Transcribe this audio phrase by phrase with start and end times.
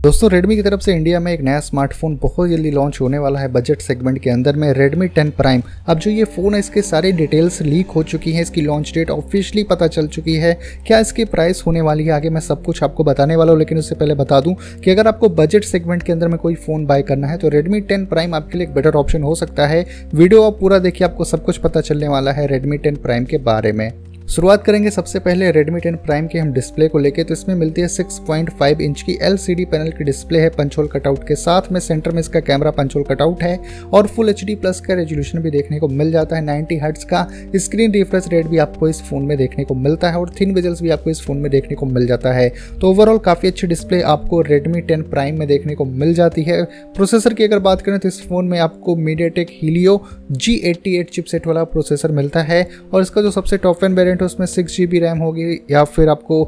[0.00, 3.40] दोस्तों, Redmi की तरफ़ से इंडिया में एक नया स्मार्टफ़ोन बहुत जल्दी लॉन्च होने वाला
[3.40, 6.82] है बजट सेगमेंट के अंदर में Redmi 10 Prime अब जो ये फ़ोन है, इसके
[6.82, 10.54] सारे डिटेल्स लीक हो चुकी हैं, इसकी लॉन्च डेट ऑफिशियली पता चल चुकी है।
[10.86, 13.78] क्या इसकी प्राइस होने वाली है, आगे मैं सब कुछ आपको बताने वाला हूँ, लेकिन
[13.78, 17.02] उससे पहले बता दूँ कि अगर आपको बजट सेगमेंट के अंदर में कोई फ़ोन बाय
[17.02, 20.42] करना है तो रेडमी टेन प्राइम आपके लिए एक बेटर ऑप्शन हो सकता है। वीडियो
[20.42, 23.72] आप पूरा देखिए, आपको सब कुछ पता चलने वाला है रेडमी टेन प्राइम के बारे
[23.72, 23.90] में।
[24.30, 27.80] शुरुआत करेंगे सबसे पहले Redmi 10 Prime के हम डिस्प्ले को लेके तो इसमें मिलती
[27.80, 32.10] है 6.5 इंच की LCD पैनल की डिस्प्ले है पंचोल कटआउट के साथ में। सेंटर
[32.10, 33.58] में इसका कैमरा पंचोल कटआउट है
[33.92, 37.26] और फुल एचडी प्लस का रेजोल्यूशन भी देखने को मिल जाता है 90 हर्ट्स का।
[37.56, 40.82] स्क्रीन रिफ्रेश रेट भी आपको इस फ़ोन में देखने को मिलता है और थिन विजल्स
[40.82, 42.48] भी आपको इस फ़ोन में देखने को मिल जाता है।
[42.80, 46.62] तो ओवरऑल काफ़ी अच्छी डिस्प्ले आपको रेडमी टेन प्राइम में देखने को मिल जाती है।
[46.96, 49.96] प्रोसेसर की अगर बात करें तो इस फ़ोन में आपको media MediaTek Helio
[50.32, 54.46] G88 chipset वाला प्रोसेसर मिलता है और इसका जो सबसे टॉप एंड वेरियंट है उसमें
[54.46, 56.44] सिक्स जी बी रैम होगी या फिर आपको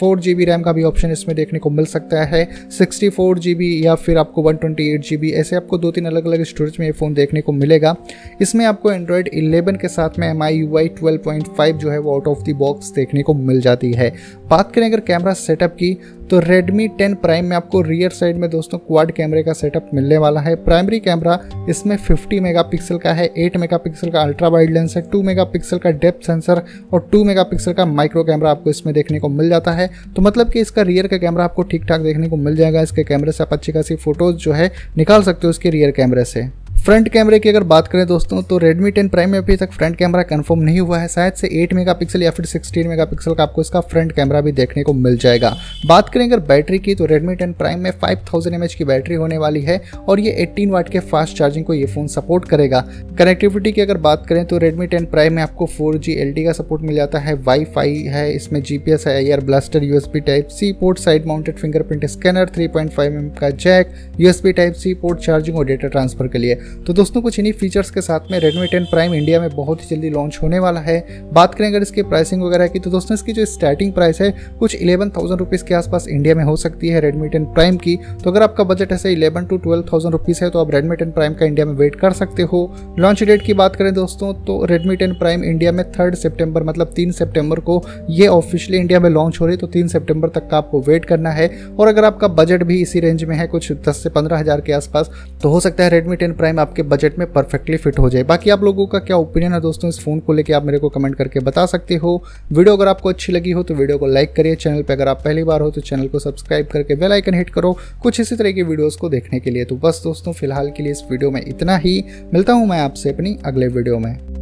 [0.00, 3.54] फोर जी रैम का भी ऑप्शन इसमें देखने को मिल सकता है। सिक्सटी फोर जी
[3.54, 6.42] बी या फिर आपको one twenty eight G B ऐसे आपको दो तीन अलग अलग
[6.44, 7.96] स्टोरेज में ये फ़ोन देखने को मिलेगा।
[8.40, 11.90] इसमें आपको एंड्रॉयड 11 के साथ में M I U I twelve point five जो
[11.90, 14.12] है वो आउट ऑफ़ द बॉक्स देखने को मिल जाती है।
[14.50, 15.98] बात करें अगर कैमरा सेटअप की
[16.30, 20.16] तो Redmi 10 Prime में आपको रियर साइड में दोस्तों क्वाड कैमरे का सेटअप मिलने
[20.18, 24.96] वाला है। प्राइमरी कैमरा इसमें 50 मेगापिक्सल का है 8 मेगापिक्सल का अल्ट्रा वाइड लेंस
[24.96, 26.62] है 2 मेगापिक्सल का डेप्थ सेंसर
[26.92, 30.50] और 2 मेगापिक्सल का माइक्रो कैमरा आपको इसमें देखने को मिल जाता है। तो मतलब
[30.50, 33.42] कि इसका रियर का कैमरा आपको ठीक ठाक देखने को मिल जाएगा। इसके कैमरे से
[33.42, 36.48] आप अच्छी खासी फ़ोटोज़ जो है निकाल सकते हो इसके रियर कैमरे से।
[36.78, 39.96] फ्रंट कैमरे की अगर बात करें दोस्तों तो Redmi 10 Prime में अभी तक फ्रंट
[39.96, 43.60] कैमरा कंफर्म नहीं हुआ है। शायद से 8 मेगापिक्सल या फिर 16 मेगापिक्सल का आपको
[43.60, 45.50] इसका फ्रंट कैमरा भी देखने को मिल जाएगा।
[45.86, 49.38] बात करें अगर बैटरी की तो Redmi 10 Prime में 5000 थाउज़ेंड की बैटरी होने
[49.38, 52.80] वाली है और ये 18 वाट के फास्ट चार्जिंग को ये फ़ोन सपोर्ट करेगा।
[53.18, 56.82] कनेक्टिविटी की अगर बात करें तो रेडमी टेन प्राइम में आपको फोर जी का सपोर्ट
[56.82, 61.26] मिल जाता है। वाई है, इसमें जीपीएस है air blaster USB type C port side
[61.26, 66.28] mounted fingerprint scanner three point का jack USB type C port charging और डेटा ट्रांसफ़र
[66.28, 69.48] के लिए। तो दोस्तों, कुछ इन्हीं फीचर्स के साथ में Redmi 10 Prime इंडिया में
[69.50, 72.90] बहुत ही जल्दी लॉन्च होने वाला है। बात करें अगर इसकी प्राइसिंग वगैरह की तो
[72.90, 76.56] दोस्तों, इसकी जो स्टार्टिंग प्राइस है, कुछ इलेवन थाउज़ेंड रुपीज़ के आसपास इंडिया में हो
[76.56, 80.14] सकती है Redmi 10 Prime की। तो अगर आपका बजट ऐसे इलेवन टू ट्वेल्व थाउज़ेंड
[80.34, 82.60] है तो आप Redmi 10 Prime का इंडिया में वेट कर सकते हो।
[82.98, 86.92] लॉन्च डेट की बात करें दोस्तों तो Redmi 10 Prime इंडिया में थर्ड सेप्टेम्बर मतलब
[86.96, 90.48] तीन सेप्टेम्बर को ये ऑफिशियली इंडिया में लॉन्च हो रही है तो तीन सेप्टेम्बर तक
[90.50, 93.72] का आपको वेट करना है। और अगर आपका बजट भी इसी रेंज में है, कुछ
[93.88, 95.10] दस से पंद्रह हज़ार के आसपास
[95.42, 98.50] तो हो सकता है रेडमी टेन प्राइम आपके बजट में परफेक्टली फिट हो जाए। बाकी
[98.50, 101.14] आप लोगों का क्या ओपिनियन है दोस्तों इस फ़ोन को लेकर आप मेरे को कमेंट
[101.14, 104.54] करके बता सकते हो। वीडियो अगर आपको अच्छी लगी हो तो वीडियो को लाइक करिए।
[104.56, 107.50] चैनल पर अगर आप पहली बार हो तो चैनल को सब्सक्राइब करके बेल आइकन हिट
[107.50, 110.82] करो। कुछ इसी तरह की वीडियोस को देखने के लिए। तो बस दोस्तों, फ़िलहाल के
[110.82, 112.02] लिए इस वीडियो में इतना ही।
[112.34, 114.37] मिलता हूँ मैं आपसे अपनी अगले वीडियो में।